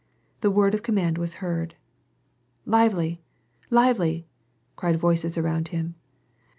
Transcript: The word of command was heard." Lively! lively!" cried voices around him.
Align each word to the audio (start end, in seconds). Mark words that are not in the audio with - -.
The 0.39 0.49
word 0.49 0.73
of 0.73 0.81
command 0.81 1.19
was 1.19 1.35
heard." 1.45 1.75
Lively! 2.75 3.21
lively!" 3.69 4.25
cried 4.75 4.97
voices 4.97 5.37
around 5.37 5.67
him. 5.67 5.93